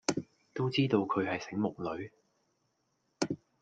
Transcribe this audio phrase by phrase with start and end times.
[0.55, 2.11] 都知道佢係醒目女